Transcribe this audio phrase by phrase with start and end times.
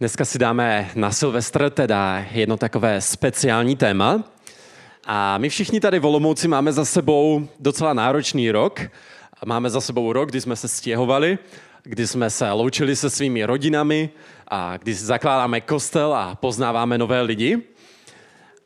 [0.00, 4.24] Dneska si dáme na Silvestr teda jedno takové speciální téma.
[5.06, 8.80] A my všichni tady v Olomouci máme za sebou docela náročný rok.
[9.46, 11.38] Máme za sebou rok, kdy jsme se stěhovali,
[11.82, 14.10] kdy jsme se loučili se svými rodinami
[14.48, 17.62] a kdy zakládáme kostel a poznáváme nové lidi.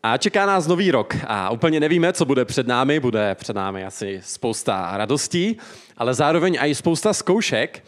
[0.03, 3.01] A čeká nás nový rok a úplně nevíme, co bude před námi.
[3.01, 5.57] Bude před námi asi spousta radostí,
[5.97, 7.85] ale zároveň i spousta zkoušek.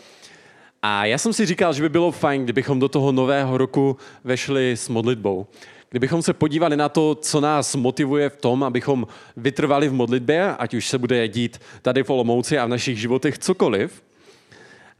[0.82, 4.72] A já jsem si říkal, že by bylo fajn, kdybychom do toho nového roku vešli
[4.72, 5.46] s modlitbou.
[5.90, 9.06] Kdybychom se podívali na to, co nás motivuje v tom, abychom
[9.36, 13.38] vytrvali v modlitbě, ať už se bude dít tady v Olomouci a v našich životech
[13.38, 14.02] cokoliv.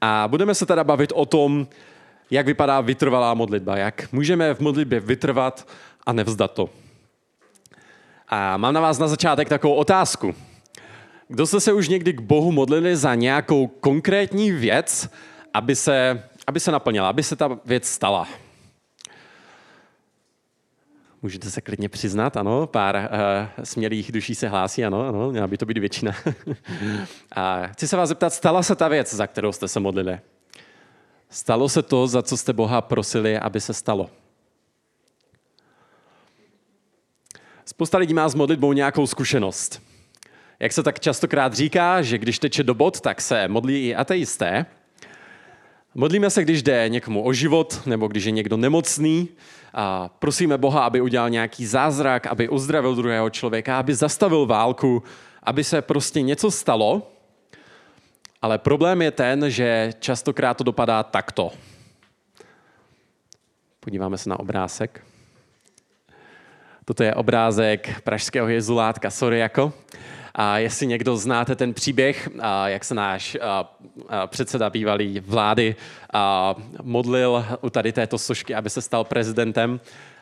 [0.00, 1.66] A budeme se teda bavit o tom,
[2.30, 5.68] jak vypadá vytrvalá modlitba, jak můžeme v modlitbě vytrvat
[6.06, 6.70] a nevzdat to.
[8.28, 10.34] A mám na vás na začátek takovou otázku.
[11.28, 15.10] Kdo jste se už někdy k Bohu modlili za nějakou konkrétní věc,
[15.54, 18.28] aby se, aby se naplnila, aby se ta věc stala?
[21.22, 25.58] Můžete se klidně přiznat, ano, pár uh, smělých duší se hlásí, ano, ano, měla by
[25.58, 26.12] to být většina.
[27.32, 30.18] A chci se vás zeptat, stala se ta věc, za kterou jste se modlili?
[31.30, 34.10] Stalo se to, za co jste Boha prosili, aby se stalo?
[37.64, 39.82] Spousta lidí má s modlitbou nějakou zkušenost.
[40.60, 44.66] Jak se tak častokrát říká, že když teče do bod, tak se modlí i ateisté.
[45.94, 49.28] Modlíme se, když jde někomu o život, nebo když je někdo nemocný.
[49.74, 55.02] A prosíme Boha, aby udělal nějaký zázrak, aby uzdravil druhého člověka, aby zastavil válku,
[55.42, 57.12] aby se prostě něco stalo.
[58.42, 61.50] Ale problém je ten, že častokrát to dopadá takto.
[63.80, 65.09] Podíváme se na obrázek.
[66.84, 69.72] Toto je obrázek pražského jezulátka Soriako.
[70.34, 73.76] A jestli někdo znáte ten příběh, a jak se náš a,
[74.08, 75.76] a předseda bývalý vlády
[76.12, 79.80] a, modlil u tady této sošky, aby se stal prezidentem,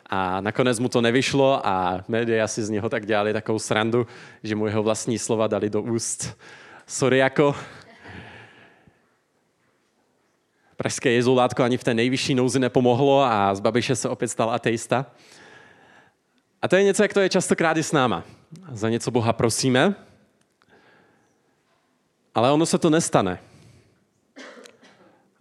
[0.09, 4.07] a nakonec mu to nevyšlo a média si z něho tak dělali takovou srandu,
[4.43, 6.37] že mu jeho vlastní slova dali do úst.
[6.87, 7.55] Sorry jako.
[10.77, 15.05] Pražské jezulátko ani v té nejvyšší nouzi nepomohlo a z Babiše se opět stal ateista.
[16.61, 18.23] A to je něco, jak to je častokrát i s náma.
[18.71, 19.95] Za něco Boha prosíme,
[22.35, 23.39] ale ono se to nestane.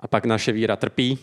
[0.01, 1.19] A pak naše víra trpí.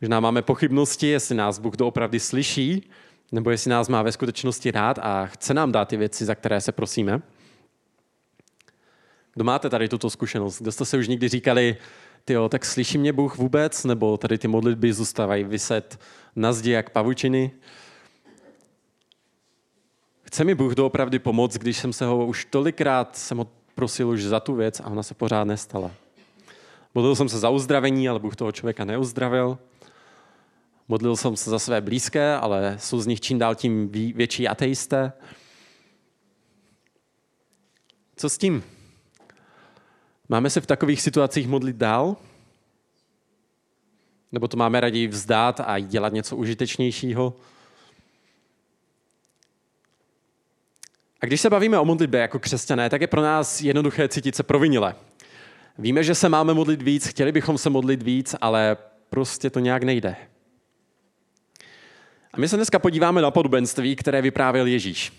[0.00, 2.90] Možná máme pochybnosti, jestli nás Bůh doopravdy slyší,
[3.32, 6.60] nebo jestli nás má ve skutečnosti rád a chce nám dát ty věci, za které
[6.60, 7.22] se prosíme.
[9.34, 10.62] Kdo máte tady tuto zkušenost?
[10.62, 11.76] Kdo jste se už někdy říkali,
[12.24, 13.84] tyjo, tak slyší mě Bůh vůbec?
[13.84, 16.00] Nebo tady ty modlitby zůstávají vyset
[16.36, 17.50] na zdi jak pavučiny?
[20.30, 24.22] Chce mi Bůh doopravdy pomoct, když jsem se ho už tolikrát jsem ho prosil už
[24.22, 25.90] za tu věc a ona se pořád nestala.
[26.94, 29.58] Modlil jsem se za uzdravení, ale Bůh toho člověka neuzdravil.
[30.88, 35.12] Modlil jsem se za své blízké, ale jsou z nich čím dál tím větší ateisté.
[38.16, 38.64] Co s tím?
[40.28, 42.16] Máme se v takových situacích modlit dál?
[44.32, 47.34] Nebo to máme raději vzdát a dělat něco užitečnějšího?
[51.22, 54.42] A když se bavíme o modlitbě jako křesťané, tak je pro nás jednoduché cítit se
[54.42, 54.94] provinile.
[55.78, 58.76] Víme, že se máme modlit víc, chtěli bychom se modlit víc, ale
[59.10, 60.16] prostě to nějak nejde.
[62.32, 65.12] A my se dneska podíváme na podobenství, které vyprávěl Ježíš.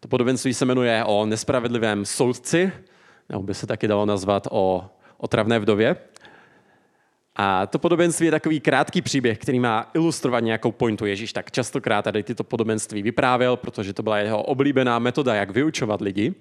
[0.00, 2.72] To podobenství se jmenuje o nespravedlivém soudci,
[3.28, 5.96] nebo by se taky dalo nazvat o otravné vdově.
[7.36, 11.06] A to podobenství je takový krátký příběh, který má ilustrovat nějakou pointu.
[11.06, 16.00] Ježíš tak častokrát tady tyto podobenství vyprávěl, protože to byla jeho oblíbená metoda, jak vyučovat
[16.00, 16.34] lidi.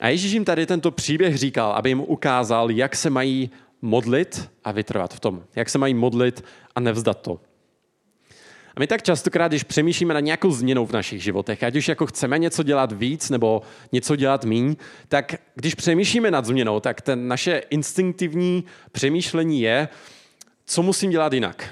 [0.00, 3.50] A Ježíš jim tady tento příběh říkal, aby jim ukázal, jak se mají
[3.82, 5.44] modlit a vytrvat v tom.
[5.56, 6.44] Jak se mají modlit
[6.74, 7.40] a nevzdat to.
[8.76, 12.06] A my tak častokrát, když přemýšlíme nad nějakou změnou v našich životech, ať už jako
[12.06, 13.62] chceme něco dělat víc nebo
[13.92, 14.76] něco dělat míň,
[15.08, 19.88] tak když přemýšlíme nad změnou, tak ten naše instinktivní přemýšlení je,
[20.64, 21.68] co musím dělat jinak.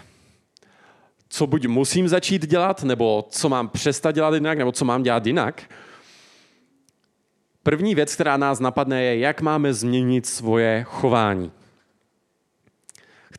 [1.29, 5.27] Co buď musím začít dělat, nebo co mám přestat dělat jinak, nebo co mám dělat
[5.27, 5.63] jinak.
[7.63, 11.53] První věc, která nás napadne, je, jak máme změnit svoje chování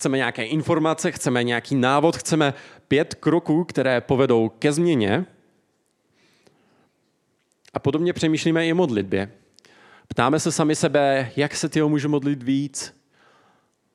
[0.02, 2.54] chceme nějaké informace, chceme nějaký návod, chceme
[2.92, 5.26] pět kroků, které povedou ke změně.
[7.74, 9.32] A podobně přemýšlíme i o modlitbě.
[10.08, 12.94] Ptáme se sami sebe, jak se tyho můžu modlit víc,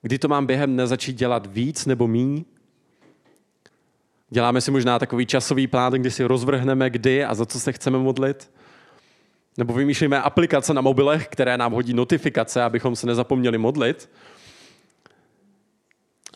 [0.02, 2.44] kdy to mám během dne začít dělat víc nebo míň.
[4.30, 7.98] Děláme si možná takový časový plán, kdy si rozvrhneme kdy a za co se chceme
[7.98, 8.50] modlit.
[9.58, 14.08] Nebo vymýšlíme aplikace na mobilech, které nám hodí notifikace, abychom se nezapomněli modlit.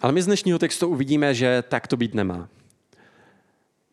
[0.01, 2.49] Ale my z dnešního textu uvidíme, že tak to být nemá.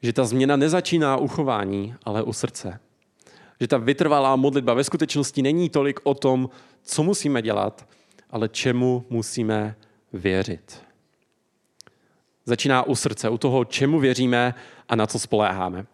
[0.01, 2.79] Že ta změna nezačíná u chování, ale u srdce.
[3.59, 6.49] Že ta vytrvalá modlitba ve skutečnosti není tolik o tom,
[6.83, 7.87] co musíme dělat,
[8.29, 9.75] ale čemu musíme
[10.13, 10.81] věřit.
[12.45, 14.53] Začíná u srdce, u toho, čemu věříme
[14.89, 15.85] a na co spoléháme.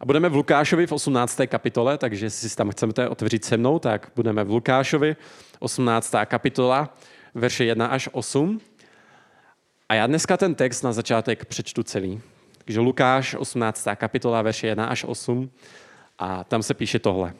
[0.00, 1.40] A budeme v Lukášovi v 18.
[1.46, 5.16] kapitole, takže jestli si tam chcete otevřít se mnou, tak budeme v Lukášovi,
[5.58, 6.14] 18.
[6.24, 6.96] kapitola,
[7.34, 8.60] verše 1 až 8.
[9.92, 12.20] A já dneska ten text na začátek přečtu celý.
[12.64, 13.88] Takže Lukáš, 18.
[13.94, 15.50] kapitola, verše 1 až 8.
[16.18, 17.34] A tam se píše tohle.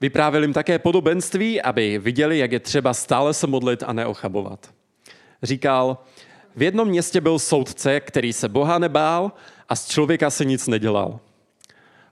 [0.00, 4.74] Vyprávěl jim také podobenství, aby viděli, jak je třeba stále se modlit a neochabovat.
[5.42, 5.98] Říkal,
[6.56, 9.32] v jednom městě byl soudce, který se Boha nebál
[9.68, 11.20] a z člověka se nic nedělal.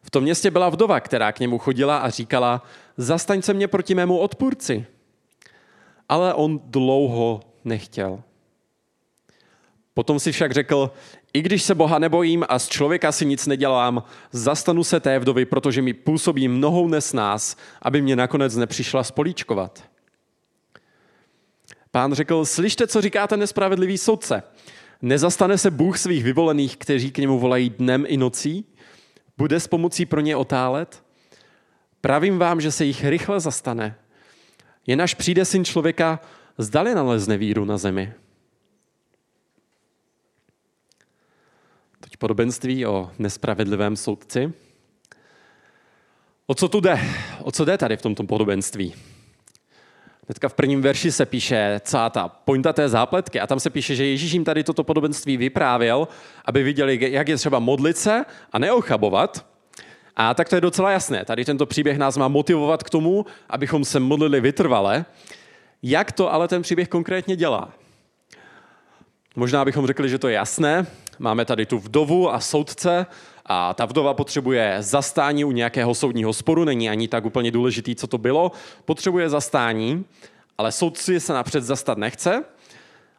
[0.02, 2.62] V tom městě byla vdova, která k němu chodila a říkala,
[2.96, 4.86] zastaň se mě proti mému odpůrci.
[6.08, 8.22] Ale on dlouho nechtěl.
[9.94, 10.90] Potom si však řekl,
[11.32, 14.02] i když se Boha nebojím a z člověka si nic nedělám,
[14.32, 19.84] zastanu se té vdovy, protože mi působí mnohou nesnás, aby mě nakonec nepřišla spolíčkovat.
[21.90, 24.42] Pán řekl, slyšte, co říká ten nespravedlivý soudce.
[25.02, 28.64] Nezastane se Bůh svých vyvolených, kteří k němu volají dnem i nocí?
[29.38, 31.04] Bude s pomocí pro ně otálet?
[32.00, 33.96] Pravím vám, že se jich rychle zastane.
[34.86, 36.20] Jen až přijde syn člověka,
[36.58, 38.12] zdali nalezne víru na zemi.
[42.00, 44.52] Teď podobenství o nespravedlivém soudci.
[46.46, 47.00] O co tu jde?
[47.42, 48.94] O co jde tady v tomto podobenství?
[50.28, 53.94] Hnedka v prvním verši se píše celá ta pointa té zápletky a tam se píše,
[53.94, 56.08] že Ježíš jim tady toto podobenství vyprávěl,
[56.44, 59.46] aby viděli, jak je třeba modlit se a neochabovat.
[60.16, 61.24] A tak to je docela jasné.
[61.24, 65.04] Tady tento příběh nás má motivovat k tomu, abychom se modlili vytrvale.
[65.82, 67.72] Jak to ale ten příběh konkrétně dělá?
[69.36, 70.86] Možná bychom řekli, že to je jasné.
[71.18, 73.06] Máme tady tu vdovu a soudce
[73.46, 78.06] a ta vdova potřebuje zastání u nějakého soudního sporu, není ani tak úplně důležitý, co
[78.06, 78.52] to bylo.
[78.84, 80.04] Potřebuje zastání,
[80.58, 82.44] ale soudci se napřed zastat nechce,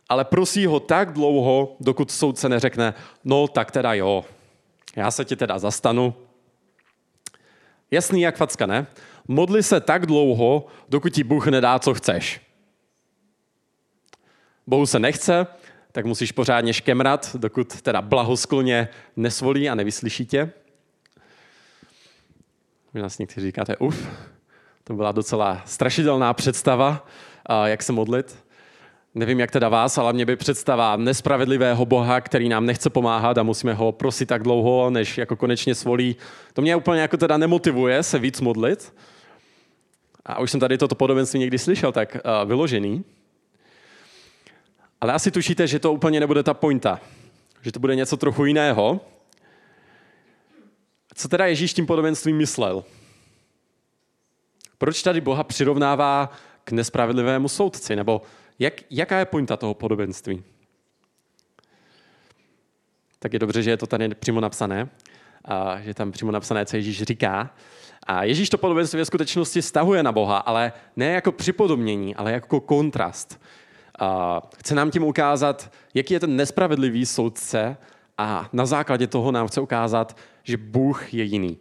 [0.10, 2.94] ale prosí ho tak dlouho, dokud soudce neřekne,
[3.24, 4.26] no tak teda jo,
[4.96, 6.14] já se ti teda zastanu.
[7.92, 8.88] Jasný jak facka, ne?
[9.28, 12.42] Modli se tak dlouho, dokud ti Bůh nedá, co chceš.
[14.68, 15.48] Bohu se nechce,
[15.96, 20.52] tak musíš pořádně škemrat, dokud teda blahoskloně nesvolí a nevyslyší tě.
[22.94, 24.08] Možná si někteří říkáte, uf,
[24.84, 27.08] to byla docela strašidelná představa,
[27.66, 28.38] jak se modlit.
[29.14, 33.44] Nevím, jak teda vás, ale mě by představa nespravedlivého Boha, který nám nechce pomáhat a
[33.44, 36.16] musíme ho prosit tak dlouho, než jako konečně svolí.
[36.54, 38.94] To mě úplně jako teda nemotivuje se víc modlit.
[40.26, 43.04] A už jsem tady toto podobenství někdy slyšel, tak vyložený.
[45.06, 47.00] Ale asi tušíte, že to úplně nebude ta pointa.
[47.62, 49.02] Že to bude něco trochu jiného.
[51.16, 52.84] Co teda Ježíš tím podobenstvím myslel?
[54.78, 56.32] Proč tady Boha přirovnává
[56.64, 57.96] k nespravedlivému soudci?
[57.96, 58.22] Nebo
[58.60, 60.44] jak, jaká je pointa toho podobenství?
[63.20, 64.90] Tak je dobře, že je to tady přímo napsané,
[65.46, 67.56] a že tam přímo napsané, co Ježíš říká.
[68.08, 72.60] A Ježíš to podobenství ve skutečnosti stahuje na Boha, ale ne jako připodobnění, ale jako
[72.60, 73.40] kontrast.
[74.00, 77.78] A chce nám tím ukázat, jaký je ten nespravedlivý soudce
[78.18, 81.58] a na základě toho nám chce ukázat, že Bůh je jiný.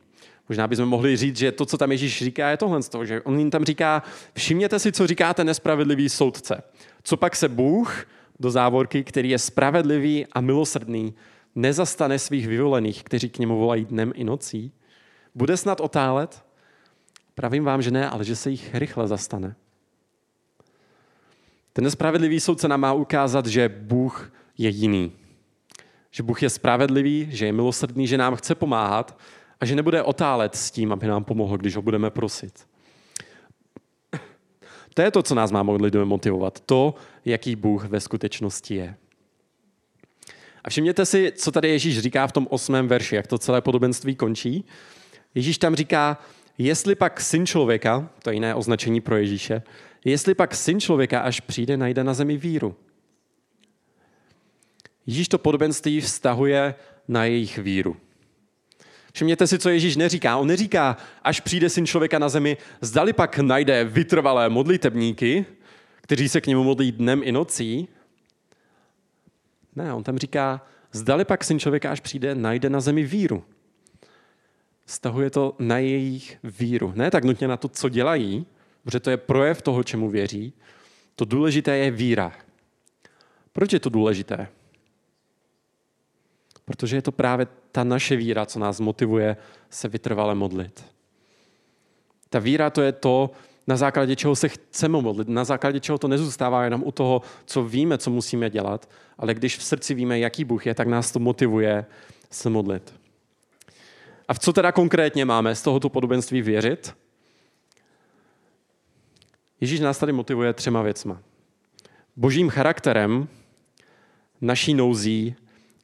[0.49, 3.51] Možná bychom mohli říct, že to, co tam Ježíš říká, je tohle, že on jim
[3.51, 4.03] tam říká,
[4.35, 6.63] všimněte si, co říká ten nespravedlivý soudce.
[7.03, 8.07] Co pak se Bůh
[8.41, 11.15] do závorky, který je spravedlivý a milosrdný,
[11.55, 14.73] nezastane svých vyvolených, kteří k němu volají dnem i nocí?
[15.35, 16.45] Bude snad otálet?
[17.35, 19.55] Pravím vám, že ne, ale že se jich rychle zastane.
[21.77, 25.13] Ten nespravedlivý soudce nám má ukázat, že Bůh je jiný.
[26.11, 29.19] Že Bůh je spravedlivý, že je milosrdný, že nám chce pomáhat
[29.61, 32.67] a že nebude otálet s tím, aby nám pomohl, když ho budeme prosit.
[34.95, 36.61] To je to, co nás má modlitbě motivovat.
[36.61, 38.97] To, jaký Bůh ve skutečnosti je.
[40.65, 44.15] A všimněte si, co tady Ježíš říká v tom osmém verši, jak to celé podobenství
[44.15, 44.65] končí.
[45.35, 46.19] Ježíš tam říká,
[46.59, 49.63] jestli pak syn člověka, to je jiné označení pro Ježíše,
[50.05, 52.77] Jestli pak syn člověka, až přijde, najde na zemi víru.
[55.07, 56.75] Ježíš to podobenství vztahuje
[57.09, 57.97] na jejich víru.
[59.13, 60.37] Všimněte si, co Ježíš neříká.
[60.37, 65.47] On neříká, až přijde syn člověka na zemi, zdali pak najde vytrvalé modlitebníky,
[66.01, 67.89] kteří se k němu modlí dnem i nocí.
[69.77, 73.45] Ne, on tam říká, zdali pak syn člověka, až přijde, najde na zemi víru.
[74.87, 76.93] Stahuje to na jejich víru.
[76.97, 78.47] Ne tak nutně na to, co dělají,
[78.85, 80.53] protože to je projev toho, čemu věří.
[81.17, 82.33] To důležité je víra.
[83.53, 84.49] Proč je to důležité?
[86.65, 89.37] Protože je to právě ta naše víra, co nás motivuje
[89.71, 90.85] se vytrvale modlit.
[92.31, 93.31] Ta víra to je to,
[93.67, 97.65] na základě čeho se chceme modlit, na základě čeho to nezůstává jenom u toho, co
[97.65, 98.89] víme, co musíme dělat,
[99.19, 101.87] ale když v srdci víme, jaký Bůh je, tak nás to motivuje
[102.31, 102.95] se modlit.
[104.29, 106.95] A v co teda konkrétně máme z tohoto podobenství věřit?
[109.61, 111.23] Ježíš nás tady motivuje třema věcma.
[112.17, 113.29] Božím charakterem,
[114.41, 115.35] naší nouzí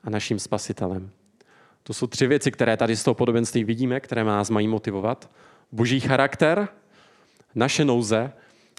[0.05, 1.11] a naším spasitelem.
[1.83, 5.31] To jsou tři věci, které tady z toho podobenství vidíme, které nás mají motivovat.
[5.73, 6.69] Boží charakter,
[7.55, 8.33] naše nouze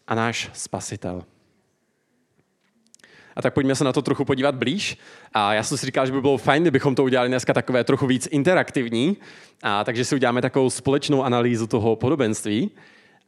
[0.07, 1.23] a náš spasitel.
[3.35, 4.97] A tak pojďme se na to trochu podívat blíž.
[5.33, 8.07] A já jsem si říkal, že by bylo fajn, kdybychom to udělali dneska takové trochu
[8.07, 9.17] víc interaktivní.
[9.63, 12.71] A takže si uděláme takovou společnou analýzu toho podobenství.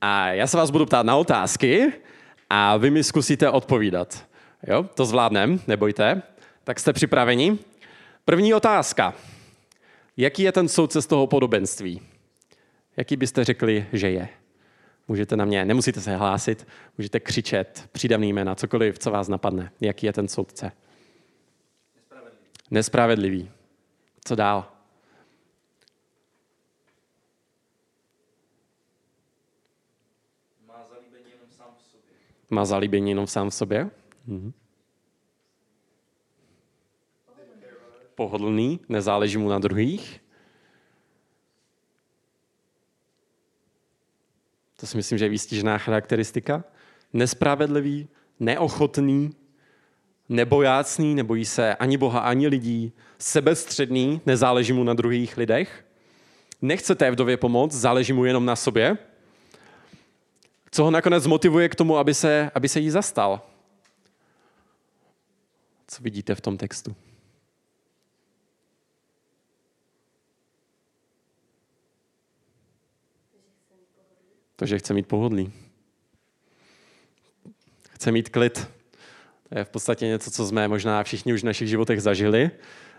[0.06, 1.94] A já se vás budu ptát na otázky
[2.50, 4.26] a vy mi zkusíte odpovídat.
[4.68, 6.22] Jo, to zvládnem, nebojte.
[6.64, 7.58] Tak jste připraveni?
[8.26, 9.14] První otázka.
[10.18, 12.02] Jaký je ten soudce z toho podobenství?
[12.98, 14.30] Jaký byste řekli, že je?
[15.08, 16.68] Můžete na mě, nemusíte se hlásit,
[16.98, 19.72] můžete křičet, přídavný jména, cokoliv, co vás napadne.
[19.82, 20.72] Jaký je ten soudce?
[22.72, 22.72] Nespravedlivý.
[22.72, 23.52] Nespravedlivý.
[24.26, 24.74] Co dál?
[30.68, 32.16] Má zalíbení jenom sám v sobě.
[32.54, 33.90] Má zalíbení jenom sám v sobě?
[34.26, 34.54] Mhm.
[38.16, 40.22] Pohodlný, nezáleží mu na druhých.
[44.80, 46.64] To si myslím, že je výstižná charakteristika.
[47.14, 48.08] Nespravedlivý,
[48.40, 49.36] neochotný,
[50.30, 55.86] nebojácný, nebojí se ani Boha, ani lidí, sebestředný, nezáleží mu na druhých lidech.
[56.62, 58.98] Nechce té vdově pomoct, záleží mu jenom na sobě.
[60.74, 63.42] Co ho nakonec motivuje k tomu, aby se, aby se jí zastal?
[65.88, 66.96] Co vidíte v tom textu?
[74.56, 75.54] To, že chce mít pohodlí.
[77.90, 78.72] Chce mít klid.
[79.50, 82.52] To je v podstatě něco, co jsme možná všichni už v našich životech zažili.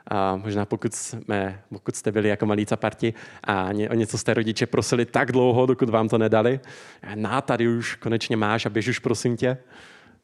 [0.09, 4.67] A možná pokud, jsme, pokud jste byli jako malí caparti a o něco jste rodiče
[4.67, 6.61] prosili tak dlouho, dokud vám to nedali.
[7.15, 9.59] Na, tady už konečně máš a běž už, prosím tě.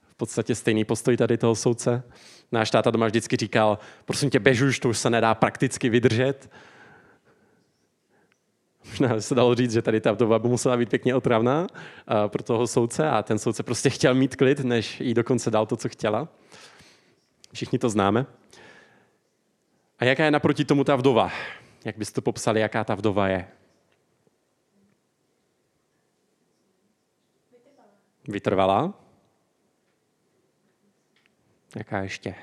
[0.02, 2.02] V podstatě stejný postoj tady toho soudce.
[2.52, 6.50] Náš táta doma vždycky říkal, prosím tě, běž už, to už se nedá prakticky vydržet.
[8.88, 11.66] Možná se dalo říct, že tady ta vdova by musela být pěkně otravná
[12.26, 15.76] pro toho soudce a ten soudce prostě chtěl mít klid, než jí dokonce dal to,
[15.76, 16.28] co chtěla.
[17.52, 18.26] Všichni to známe.
[20.00, 21.30] A jaká je naproti tomu ta vdova?
[21.84, 23.48] Jak byste popsali, jaká ta vdova je?
[28.28, 28.94] Vytrvalá.
[31.76, 32.34] Jaká ještě?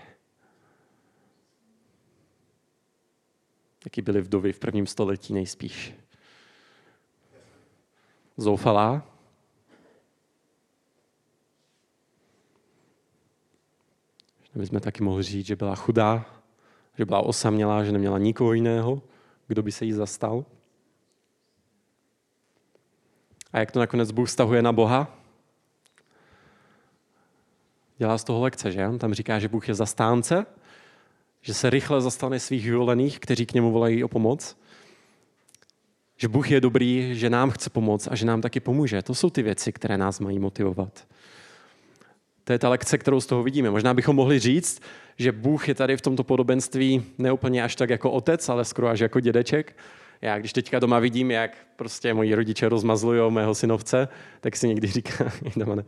[3.85, 5.93] Jaký byly vdovy v prvním století nejspíš?
[8.37, 9.13] zoufalá.
[14.55, 16.36] My jsme taky mohli říct, že byla chudá,
[16.97, 19.01] že byla osamělá, že neměla nikoho jiného,
[19.47, 20.45] kdo by se jí zastal.
[23.53, 25.17] A jak to nakonec Bůh stahuje na Boha?
[27.97, 28.87] Dělá z toho lekce, že?
[28.87, 30.45] On tam říká, že Bůh je zastánce,
[31.41, 34.57] že se rychle zastane svých vyvolených, kteří k němu volají o pomoc
[36.17, 39.01] že Bůh je dobrý, že nám chce pomoct a že nám taky pomůže.
[39.01, 41.07] To jsou ty věci, které nás mají motivovat.
[42.47, 43.69] To je ta lekce, kterou z toho vidíme.
[43.69, 44.81] Možná bychom mohli říct,
[45.17, 48.99] že Bůh je tady v tomto podobenství neúplně až tak jako otec, ale skoro až
[48.99, 49.75] jako dědeček.
[50.21, 54.07] Já když teďka doma vidím, jak prostě moji rodiče rozmazlují mého synovce,
[54.41, 55.83] tak si někdy říká, ne,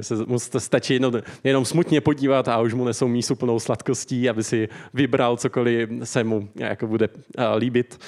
[0.00, 4.44] se musíte stačí jenom, jenom smutně podívat a už mu nesou mísu plnou sladkostí, aby
[4.44, 7.08] si vybral cokoliv se mu jako bude
[7.56, 7.98] líbit.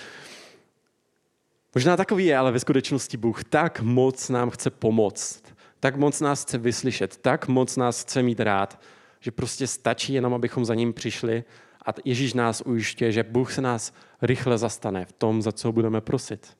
[1.75, 5.43] Možná takový je, ale ve skutečnosti Bůh tak moc nám chce pomoct,
[5.81, 8.81] tak moc nás chce vyslyšet, tak moc nás chce mít rád,
[9.21, 11.45] že prostě stačí jenom, abychom za ním přišli
[11.87, 13.93] a Ježíš nás ujišťuje, že Bůh se nás
[14.23, 16.57] rychle zastane v tom, za co budeme prosit.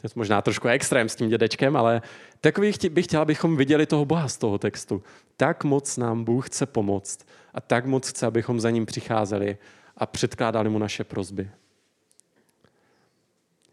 [0.00, 2.02] To je možná trošku extrém s tím dědečkem, ale
[2.40, 5.02] takový bych chtěl, abychom viděli toho Boha z toho textu.
[5.36, 9.58] Tak moc nám Bůh chce pomoct a tak moc chce, abychom za ním přicházeli
[9.96, 11.50] a předkládali mu naše prozby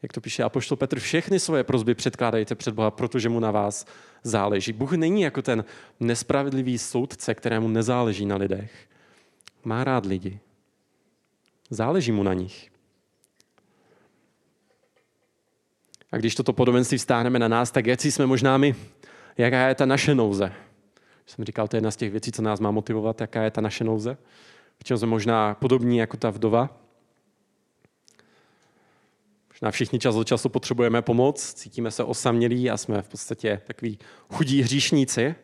[0.03, 3.85] jak to píše apoštol Petr, všechny svoje prozby předkládejte před Boha, protože mu na vás
[4.23, 4.73] záleží.
[4.73, 5.65] Bůh není jako ten
[5.99, 8.87] nespravedlivý soudce, kterému nezáleží na lidech.
[9.63, 10.39] Má rád lidi.
[11.69, 12.71] Záleží mu na nich.
[16.11, 18.75] A když toto podobenství vztáhneme na nás, tak jaký jsme možná my?
[19.37, 20.53] Jaká je ta naše nouze?
[21.25, 23.61] Jsem říkal, to je jedna z těch věcí, co nás má motivovat, jaká je ta
[23.61, 24.17] naše nouze.
[24.79, 26.82] V čem jsme možná podobní jako ta vdova.
[29.53, 33.99] Možná všichni čas od času potřebujeme pomoc, cítíme se osamělí a jsme v podstatě takový
[34.29, 35.35] chudí hříšníci.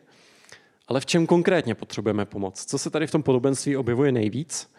[0.88, 2.64] Ale v čem konkrétně potřebujeme pomoc?
[2.64, 4.70] Co se tady v tom podobenství objevuje nejvíc?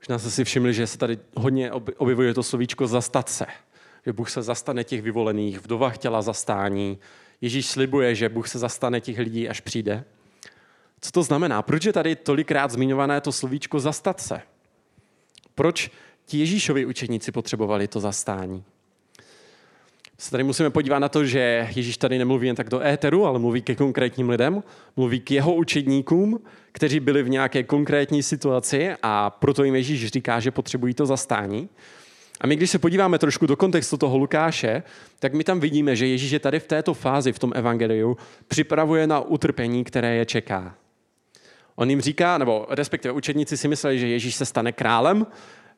[0.00, 3.46] Možná jste si všimli, že se tady hodně objevuje to slovíčko zastat se.
[4.06, 6.98] Že Bůh se zastane těch vyvolených, vdova chtěla zastání.
[7.40, 10.04] Ježíš slibuje, že Bůh se zastane těch lidí, až přijde.
[11.00, 11.62] Co to znamená?
[11.62, 14.42] Proč je tady tolikrát zmiňované to slovíčko zastat se?
[15.54, 15.90] Proč
[16.26, 18.64] ti Ježíšovi učeníci potřebovali to zastání?
[20.18, 23.38] Se tady musíme podívat na to, že Ježíš tady nemluví jen tak do éteru, ale
[23.38, 24.62] mluví ke konkrétním lidem,
[24.96, 26.40] mluví k jeho učedníkům,
[26.72, 31.68] kteří byli v nějaké konkrétní situaci a proto jim Ježíš říká, že potřebují to zastání.
[32.40, 34.82] A my, když se podíváme trošku do kontextu toho Lukáše,
[35.18, 38.16] tak my tam vidíme, že Ježíš je tady v této fázi, v tom evangeliu,
[38.48, 40.74] připravuje na utrpení, které je čeká.
[41.76, 45.26] On jim říká, nebo respektive učedníci si mysleli, že Ježíš se stane králem,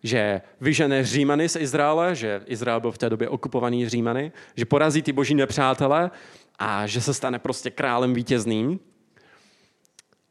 [0.02, 5.02] že vyžene Římany z Izraele, že Izrael byl v té době okupovaný Římany, že porazí
[5.02, 6.10] ty boží nepřátele
[6.58, 8.80] a že se stane prostě králem vítězným.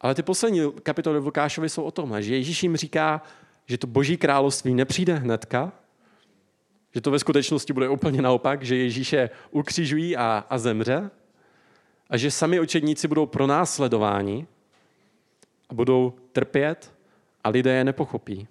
[0.01, 3.21] Ale ty poslední kapitoly v Lukášovi jsou o tomhle, že Ježíš jim říká,
[3.65, 5.71] že to boží království nepřijde hnedka,
[6.93, 11.09] že to ve skutečnosti bude úplně naopak, že Ježíše ukřižují a, a zemře
[12.09, 14.47] a že sami učedníci budou pronásledováni
[15.69, 16.93] a budou trpět
[17.43, 18.47] a lidé je nepochopí.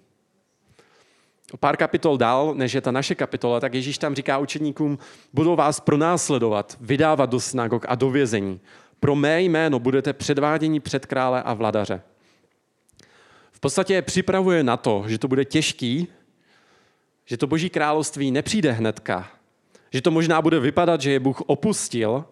[1.59, 4.99] Pár kapitol dál, než je ta naše kapitola, tak Ježíš tam říká učeníkům,
[5.33, 8.59] budou vás pronásledovat, vydávat do synagog a do vězení.
[8.99, 12.01] Pro mé jméno budete předváděni před krále a vladaře.
[13.51, 16.07] V podstatě je připravuje na to, že to bude těžký,
[17.25, 19.27] že to boží království nepřijde hnedka,
[19.91, 22.25] že to možná bude vypadat, že je Bůh opustil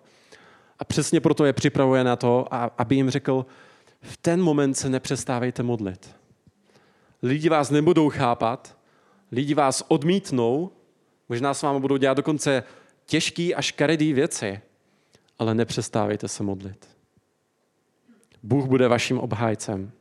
[0.79, 3.45] a přesně proto je připravuje na to, aby jim řekl,
[4.01, 6.15] v ten moment se nepřestávejte modlit.
[7.23, 8.74] Lidi vás nebudou chápat,
[9.35, 10.71] lidi vás odmítnou,
[11.29, 12.63] možná s vámi budou dělat dokonce
[13.05, 14.59] těžký a škaredý věci,
[15.39, 16.87] ale nepřestávejte se modlit.
[18.43, 19.91] Bůh bude vaším obhájcem.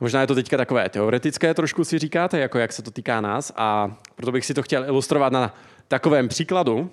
[0.00, 3.52] Možná je to teďka takové teoretické, trošku si říkáte, jako jak se to týká nás,
[3.56, 5.54] a proto bych si to chtěl ilustrovat na
[5.88, 6.90] takovém příkladu.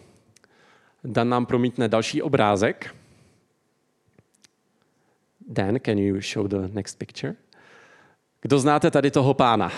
[1.03, 2.95] Dan nám promítne další obrázek.
[5.47, 7.35] Dan, can you show the next picture?
[8.43, 9.71] Kdo znáte tady toho pána?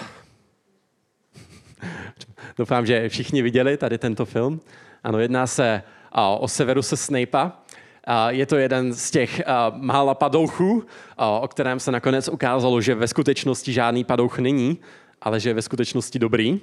[2.58, 4.62] Doufám, že všichni viděli tady tento film.
[5.04, 5.84] Ano, jedná se
[6.39, 7.63] o Severuse Snape'a.
[8.28, 10.86] Je to jeden z těch mála padouchů,
[11.41, 14.80] o kterém se nakonec ukázalo, že ve skutečnosti žádný padouch není,
[15.21, 16.62] ale že je ve skutečnosti dobrý.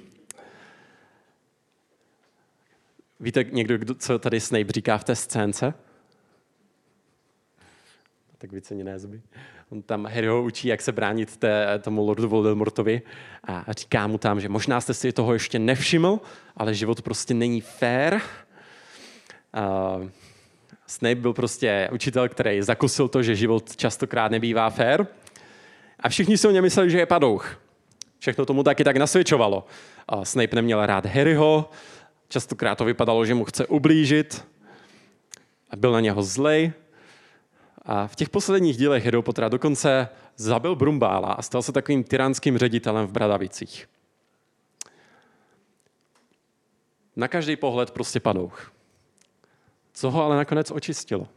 [3.19, 5.73] Víte někdo, co tady Snape říká v té scénce?
[8.37, 9.21] Tak vyceněné zuby.
[9.73, 13.01] On tam Harry ho učí, jak se bránit té, tomu Lordu Voldemortovi
[13.43, 16.19] a říká mu tam, že možná jste si toho ještě nevšiml,
[16.57, 18.13] ale život prostě není fair.
[18.13, 18.21] Uh,
[20.87, 25.05] Snape byl prostě učitel, který zakusil to, že život častokrát nebývá fair.
[25.99, 27.61] A všichni si o něm mysleli, že je padouch.
[28.19, 29.65] Všechno tomu taky tak nasvědčovalo.
[30.13, 31.69] Uh, Snape neměl rád Harryho,
[32.29, 34.45] častokrát to vypadalo, že mu chce ublížit
[35.69, 36.73] a byl na něho zlej.
[37.85, 42.57] A v těch posledních dílech Harry Pottera dokonce zabil Brumbála a stal se takovým tyránským
[42.57, 43.89] ředitelem v Bradavicích.
[47.15, 48.71] Na každý pohled prostě padouch.
[49.93, 51.27] Co ho ale nakonec očistilo?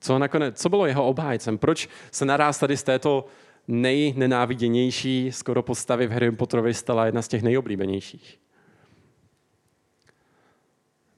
[0.00, 1.58] Co, nakonec, co bylo jeho obhájcem?
[1.58, 3.26] Proč se naráz tady z této
[3.68, 8.40] nejnenáviděnější skoro postavy v Harry Potterovi stala jedna z těch nejoblíbenějších?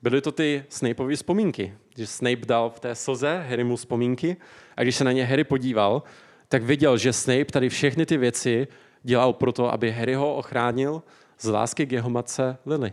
[0.03, 4.37] Byly to ty Snapeovy vzpomínky, že Snape dal v té slze Harrymu vzpomínky
[4.77, 6.03] a když se na ně Harry podíval,
[6.49, 8.69] tak viděl, že Snape tady všechny ty věci
[9.03, 11.03] dělal proto, aby Harry ho ochránil
[11.39, 12.93] z lásky k jeho matce Lily.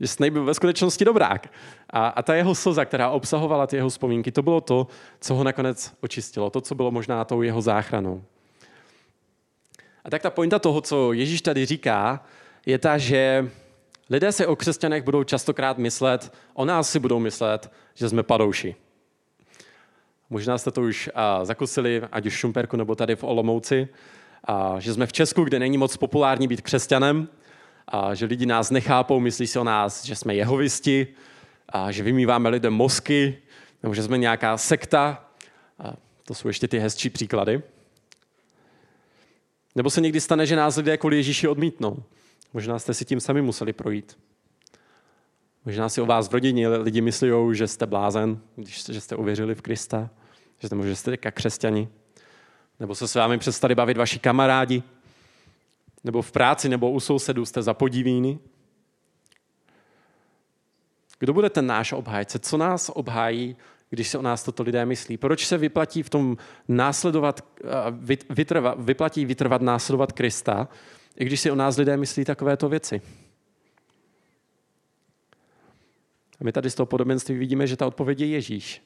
[0.00, 1.52] Že Snape byl ve skutečnosti dobrák.
[1.90, 4.86] A, a ta jeho slza, která obsahovala ty jeho vzpomínky, to bylo to,
[5.20, 6.50] co ho nakonec očistilo.
[6.50, 8.24] To, co bylo možná tou jeho záchranou.
[10.04, 12.24] A tak ta pointa toho, co Ježíš tady říká,
[12.66, 13.50] je ta, že
[14.10, 18.76] lidé si o křesťanech budou častokrát myslet, o nás si budou myslet, že jsme padouši.
[20.30, 23.88] Možná jste to už a, zakusili, ať už v Šumperku nebo tady v Olomouci,
[24.44, 27.28] a, že jsme v Česku, kde není moc populární být křesťanem,
[27.88, 31.06] a, že lidi nás nechápou, myslí si o nás, že jsme jehovisti,
[31.68, 33.38] a, že vymýváme lidem mozky,
[33.82, 35.24] nebo že jsme nějaká sekta.
[35.78, 35.94] A,
[36.24, 37.62] to jsou ještě ty hezčí příklady.
[39.74, 42.02] Nebo se někdy stane, že nás lidé kvůli Ježíši odmítnou.
[42.52, 44.18] Možná jste si tím sami museli projít.
[45.64, 49.54] Možná si o vás v rodině lidi myslí, že jste blázen, když že jste uvěřili
[49.54, 50.10] v Krista,
[50.58, 51.88] že jste, jste jako křesťani.
[52.80, 54.82] Nebo se s vámi přestali bavit vaši kamarádi,
[56.04, 58.38] nebo v práci, nebo u sousedů jste za podivíny.
[61.18, 62.38] Kdo bude ten náš obhájce?
[62.38, 63.56] Co nás obhájí,
[63.90, 65.16] když se o nás toto lidé myslí?
[65.16, 66.36] Proč se vyplatí v tom
[66.68, 67.44] následovat,
[68.30, 70.68] vytrva, vyplatí vytrvat následovat Krista,
[71.16, 73.00] i když si o nás lidé myslí takovéto věci?
[76.40, 78.82] A my tady z toho podobenství vidíme, že ta odpověď je Ježíš.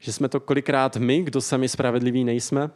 [0.00, 2.70] Že jsme to kolikrát my, kdo sami spravedliví nejsme,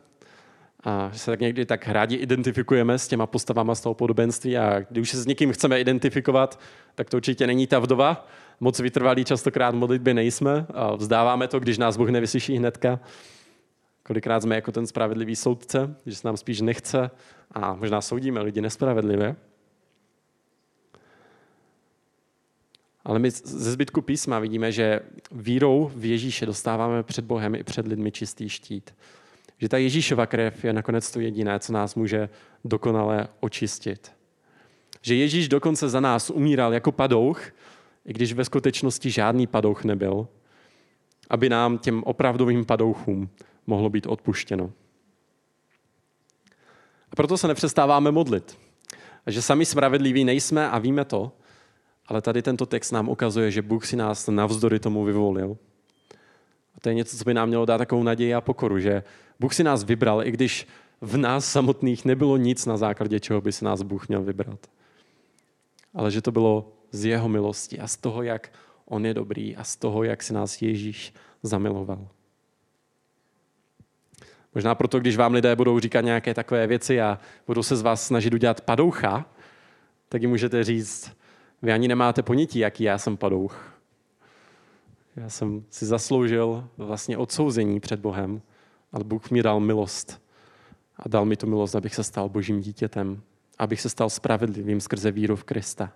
[0.85, 4.81] a že se tak někdy tak rádi identifikujeme s těma postavama z toho podobenství a
[4.81, 6.61] když už se s někým chceme identifikovat,
[6.95, 8.29] tak to určitě není ta vdova.
[8.61, 13.01] Moc vytrvalí častokrát modlitby nejsme a vzdáváme to, když nás Bůh nevyslyší hnedka.
[14.03, 17.11] Kolikrát jsme jako ten spravedlivý soudce, že se nám spíš nechce
[17.53, 19.37] a možná soudíme lidi nespravedlivě.
[23.05, 25.01] Ale my ze zbytku písma vidíme, že
[25.33, 28.95] vírou v Ježíše dostáváme před Bohem i před lidmi čistý štít.
[29.59, 32.29] Že ta Ježíšova krev je nakonec to jediné, co nás může
[32.65, 34.13] dokonale očistit.
[35.03, 37.43] Že Ježíš dokonce za nás umíral jako padouch,
[38.09, 40.29] i když ve skutečnosti žádný padouch nebyl,
[41.31, 43.29] aby nám těm opravdovým padouchům
[43.67, 44.73] mohlo být odpuštěno.
[47.11, 48.59] A proto se nepřestáváme modlit.
[49.27, 51.33] A že sami spravedliví nejsme a víme to,
[52.07, 55.57] ale tady tento text nám ukazuje, že Bůh si nás navzdory tomu vyvolil.
[56.75, 59.03] A to je něco, co by nám mělo dát takovou naději a pokoru, že
[59.41, 60.67] Bůh si nás vybral, i když
[61.01, 64.67] v nás samotných nebylo nic, na základě čeho by se nás Bůh měl vybrat.
[65.95, 68.53] Ale že to bylo z jeho milosti a z toho, jak
[68.85, 72.09] on je dobrý a z toho, jak si nás Ježíš zamiloval.
[74.55, 78.07] Možná proto, když vám lidé budou říkat nějaké takové věci a budou se z vás
[78.07, 79.27] snažit udělat padoucha,
[80.09, 81.17] tak jim můžete říct,
[81.63, 83.81] vy ani nemáte ponětí, jaký já jsem padouch.
[85.17, 88.43] Já jsem si zasloužil vlastně odsouzení před Bohem,
[88.93, 90.23] ale Bůh mi dal milost.
[90.97, 93.23] A dal mi tu milost, abych se stal božím dítětem.
[93.59, 95.93] Abych se stal spravedlivým skrze víru v Krista.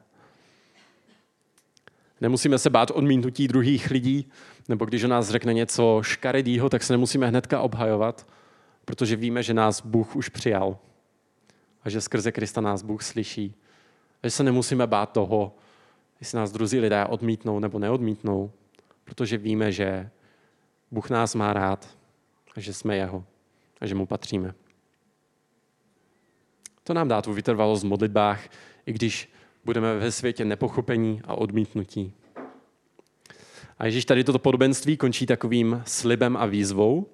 [2.23, 4.31] Nemusíme se bát odmítnutí druhých lidí,
[4.69, 8.27] nebo když o nás řekne něco škaredýho, tak se nemusíme hnedka obhajovat,
[8.85, 10.79] protože víme, že nás Bůh už přijal
[11.83, 13.55] a že skrze Krista nás Bůh slyší.
[14.23, 15.57] A že se nemusíme bát toho,
[16.21, 18.51] jestli nás druzí lidé odmítnou nebo neodmítnou,
[19.05, 20.11] protože víme, že
[20.91, 21.97] Bůh nás má rád
[22.57, 23.25] a že jsme jeho
[23.81, 24.55] a že mu patříme.
[26.85, 28.49] To nám dá tu vytrvalost v modlitbách,
[28.87, 29.33] i když
[29.65, 32.13] budeme ve světě nepochopení a odmítnutí.
[33.79, 37.07] A Ježíš tady toto podobenství končí takovým slibem a výzvou.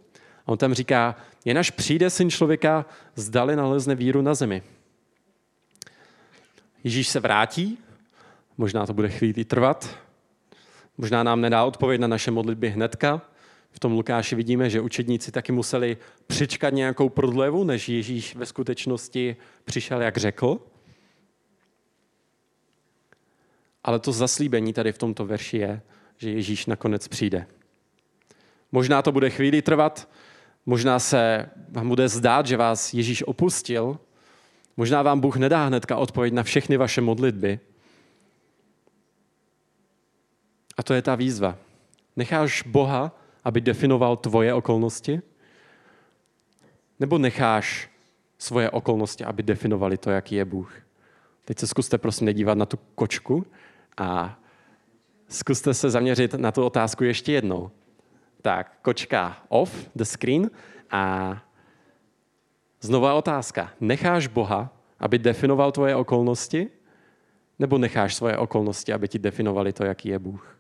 [0.47, 4.63] A on tam říká, jen až přijde syn člověka, zdali nalezne víru na zemi.
[6.85, 7.79] Ježíš se vrátí,
[8.59, 9.99] možná to bude chvíli trvat,
[10.99, 13.21] možná nám nedá odpověď na naše modlitby hnedka.
[13.71, 19.37] V tom Lukáši vidíme, že učedníci taky museli přičkat nějakou prodlevu, než Ježíš ve skutečnosti
[19.65, 20.59] přišel, jak řekl.
[23.85, 25.83] Ale to zaslíbení tady v tomto verši je,
[26.17, 27.47] že Ježíš nakonec přijde.
[28.73, 30.09] Možná to bude chvíli trvat,
[30.67, 33.99] možná se vám bude zdát, že vás Ježíš opustil,
[34.77, 37.61] možná vám Bůh nedá hnedka odpověď na všechny vaše modlitby.
[40.77, 41.57] A to je ta výzva.
[42.17, 45.23] Necháš Boha, aby definoval tvoje okolnosti?
[47.01, 47.91] Nebo necháš
[48.38, 50.73] svoje okolnosti, aby definovali to, jaký je Bůh?
[51.45, 53.47] Teď se zkuste prosím nedívat na tu kočku
[53.99, 54.39] a
[55.29, 57.71] zkuste se zaměřit na tu otázku ještě jednou.
[58.43, 60.51] Tak, kočka off the screen
[60.91, 61.35] a
[62.81, 63.71] znova otázka.
[63.81, 66.69] Necháš Boha, aby definoval tvoje okolnosti?
[67.59, 70.59] Nebo necháš svoje okolnosti, aby ti definovali to, jaký je Bůh?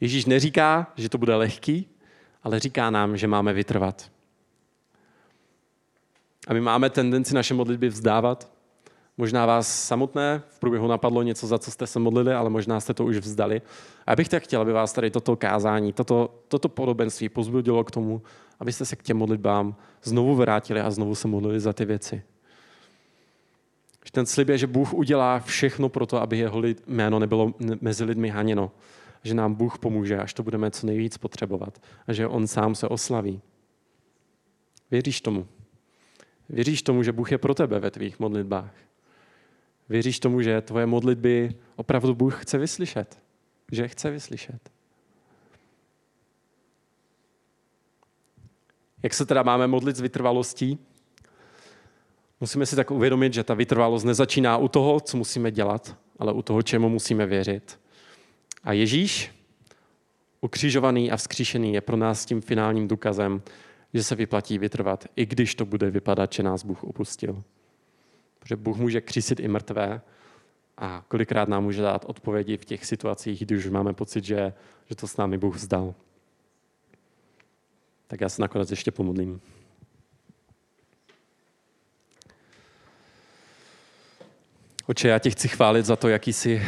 [0.00, 1.88] Ježíš neříká, že to bude lehký,
[2.42, 4.10] ale říká nám, že máme vytrvat.
[6.48, 8.53] A my máme tendenci naše modlitby vzdávat,
[9.16, 12.94] Možná vás samotné v průběhu napadlo něco, za co jste se modlili, ale možná jste
[12.94, 13.62] to už vzdali.
[14.06, 17.90] A já bych tak chtěl, aby vás tady toto kázání, toto, toto podobenství pozbudilo k
[17.90, 18.22] tomu,
[18.60, 22.22] abyste se k těm modlitbám znovu vrátili a znovu se modlili za ty věci.
[24.14, 28.28] Ten slib je, že Bůh udělá všechno pro to, aby jeho jméno nebylo mezi lidmi
[28.28, 28.70] haněno.
[29.22, 31.82] Že nám Bůh pomůže, až to budeme co nejvíc potřebovat.
[32.06, 33.40] A že On sám se oslaví.
[34.90, 35.46] Věříš tomu?
[36.48, 38.74] Věříš tomu, že Bůh je pro tebe ve tvých modlitbách?
[39.88, 43.22] Věříš tomu, že tvoje modlitby opravdu Bůh chce vyslyšet?
[43.72, 44.70] Že chce vyslyšet?
[49.02, 50.78] Jak se teda máme modlit s vytrvalostí?
[52.40, 56.42] Musíme si tak uvědomit, že ta vytrvalost nezačíná u toho, co musíme dělat, ale u
[56.42, 57.80] toho, čemu musíme věřit.
[58.62, 59.32] A Ježíš,
[60.40, 63.42] ukřižovaný a vzkříšený, je pro nás tím finálním důkazem,
[63.94, 67.42] že se vyplatí vytrvat, i když to bude vypadat, že nás Bůh opustil.
[68.44, 70.00] Protože Bůh může křísit i mrtvé
[70.76, 74.52] a kolikrát nám může dát odpovědi v těch situacích, když už máme pocit, že,
[74.86, 75.94] že to s námi Bůh vzdal.
[78.06, 79.40] Tak já se nakonec ještě pomodlím.
[84.86, 86.62] Oče, já tě chci chválit za to, jaký jsi.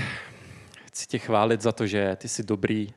[0.87, 2.95] Chci tě chválit za to, že ty jsi dobrý,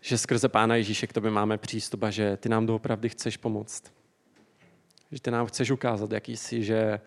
[0.00, 4.01] že skrze Pána Ježíše k tobě máme přístup a že ty nám doopravdy chceš pomoct.
[5.12, 7.00] Že ty nám chceš ukázat, jaký jsi, že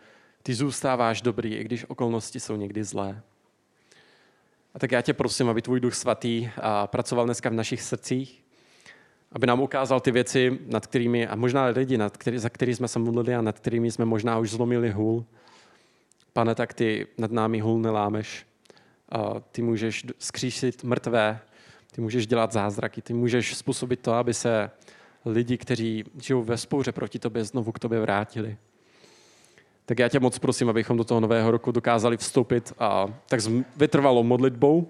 [0.43, 3.21] ty zůstáváš dobrý, i když okolnosti jsou někdy zlé.
[4.73, 6.49] A tak já tě prosím, aby tvůj duch svatý
[6.85, 8.43] pracoval dneska v našich srdcích,
[9.31, 12.87] aby nám ukázal ty věci, nad kterými, a možná lidi, nad který, za který jsme
[12.87, 15.25] se modlili a nad kterými jsme možná už zlomili hůl.
[16.33, 18.45] Pane, tak ty nad námi hůl nelámeš.
[19.51, 21.39] Ty můžeš skříšit mrtvé,
[21.91, 24.71] ty můžeš dělat zázraky, ty můžeš způsobit to, aby se
[25.25, 28.57] lidi, kteří žijou ve spouře proti tobě, znovu k tobě vrátili.
[29.85, 33.39] Tak já tě moc prosím, abychom do toho nového roku dokázali vstoupit a tak
[33.77, 34.89] vytrvalo modlitbou,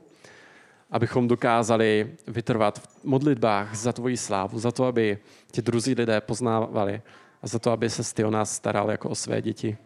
[0.91, 5.17] abychom dokázali vytrvat v modlitbách za tvoji slávu, za to, aby
[5.51, 7.01] tě druzí lidé poznávali
[7.41, 9.77] a za to, aby se ty o nás staral jako o své děti.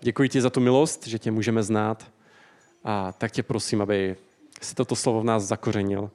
[0.00, 2.12] Děkuji ti za tu milost, že tě můžeme znát
[2.84, 4.16] a tak tě prosím, aby
[4.60, 6.10] si toto slovo v nás zakořenil,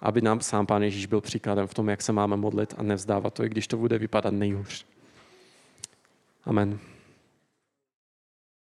[0.00, 3.34] aby nám sám Pán Ježíš byl příkladem v tom, jak se máme modlit a nevzdávat
[3.34, 4.86] to, i když to bude vypadat nejhůř.
[6.44, 6.78] Amen.